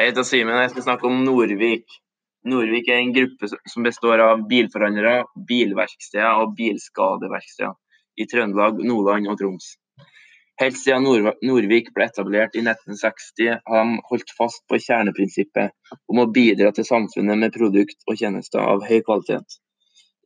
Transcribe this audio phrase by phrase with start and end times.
[0.00, 1.82] Jeg heter Simen jeg skal snakke om Nordvik.
[2.48, 7.74] Nordvik er en gruppe som består av bilforhandlere, bilverksteder og bilskadeverksteder
[8.16, 9.74] i Trøndelag, Nordland og Troms.
[10.64, 11.04] Helt siden
[11.44, 15.76] Nordvik ble etablert i 1960, har de holdt fast på kjerneprinsippet
[16.08, 19.60] om å bidra til samfunnet med produkt og tjenester av høy kvalitet.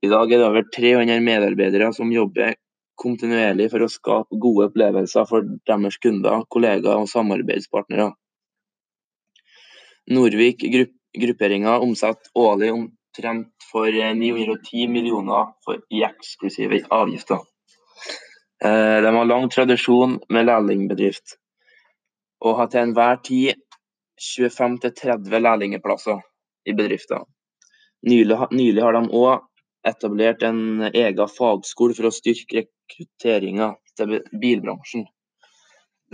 [0.07, 2.55] I dag er det over 300 medarbeidere som jobber
[2.95, 8.13] kontinuerlig for å skape gode opplevelser for deres kunder, kollegaer og samarbeidspartnere.
[10.11, 10.65] Norvik
[11.21, 15.47] grupperinga omsetter årlig omtrent for 910 millioner
[15.91, 17.39] i eksklusive avgifter.
[18.65, 21.39] Eh, de har lang tradisjon med lærlingbedrift,
[22.45, 23.63] og har til enhver tid
[24.21, 26.21] 25-30 lærlingplasser
[26.69, 27.25] i bedriften.
[28.05, 29.41] Nylig, nylig har de òg
[29.89, 35.09] etablert en egen fagskole for å styrke rekrutteringa til bilbransjen.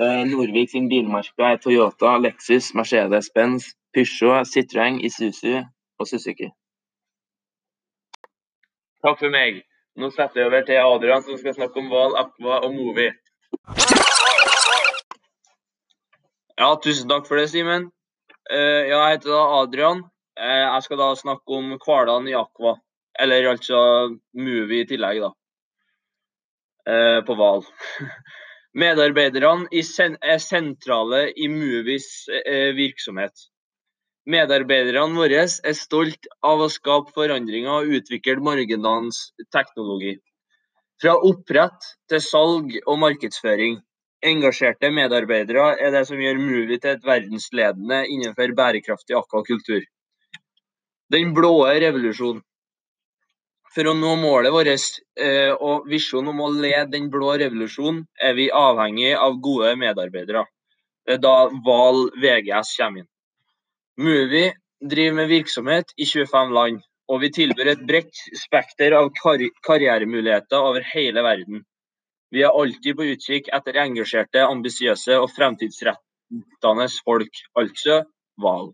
[0.01, 5.59] Norvik sin bilmerke er Toyota, Lexus, Mercedes-Benz, Peugeot, Citroën, Isuzu
[5.99, 6.51] og Suzuki.
[9.01, 9.63] Takk for meg.
[9.99, 13.09] Nå setter jeg over til Adrian, som skal snakke om Val, Aqua og Movi.
[16.61, 17.89] Ja, tusen takk for det, Simen.
[18.51, 20.05] Uh, jeg heter da Adrian.
[20.37, 22.77] Uh, jeg skal da snakke om hvalene i Aqua.
[23.21, 23.81] Eller altså
[24.37, 25.33] Movi i tillegg, da.
[26.91, 27.65] Uh, på Val.
[28.81, 32.29] Medarbeiderne er sentrale i Movies
[32.77, 33.49] virksomhet.
[34.31, 40.19] Medarbeiderne våre er stolt av å skape forandringer og utvikle morgendagens teknologi.
[41.01, 43.79] Fra opprett til salg og markedsføring.
[44.31, 49.87] Engasjerte medarbeidere er det som gjør Movi til et verdensledende innenfor bærekraftig akvakultur.
[51.11, 52.45] Den blå revolusjonen.
[53.75, 58.35] For å nå målet vårt eh, og visjonen om å lede den blå revolusjonen, er
[58.35, 60.43] vi avhengig av gode medarbeidere.
[61.07, 63.11] Det er da Val VGS kommer inn.
[64.01, 64.47] Movi
[64.91, 66.79] driver med virksomhet i 25 land,
[67.13, 71.67] og vi tilbyr et bredt spekter av kar karrieremuligheter over hele verden.
[72.33, 78.01] Vi er alltid på utkikk etter engasjerte, ambisiøse og fremtidsrettende folk, altså
[78.41, 78.73] Val.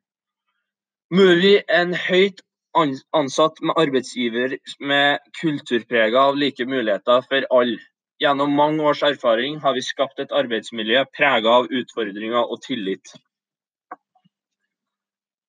[1.10, 7.82] Movi er en høyt ansatt med arbeidsgiver med kulturprega av like muligheter for alle.
[8.22, 13.16] Gjennom mange års erfaring har vi skapt et arbeidsmiljø prega av utfordringer og tillit.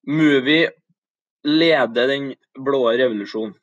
[0.07, 0.69] Movie
[1.44, 3.56] leder den blå revolusjonen.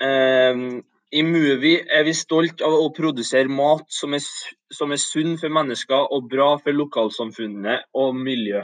[0.00, 0.80] Um,
[1.12, 4.24] I Movie er vi stolt av å produsere mat som er,
[4.72, 8.62] som er sunn for mennesker og bra for lokalsamfunnet og miljø.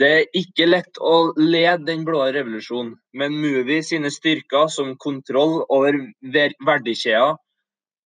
[0.00, 5.60] Det er ikke lett å lede den blå revolusjonen, men Movie sine styrker som kontroll
[5.68, 7.36] over verdikjeder,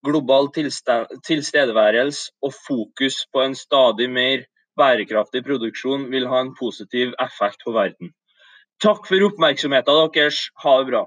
[0.04, 4.44] global tilstedeværelse og fokus på en stadig mer
[4.78, 8.12] bærekraftig produksjon vil ha en positiv effekt på verden.
[8.82, 10.40] Takk for oppmerksomheten deres.
[10.62, 11.06] Ha det bra.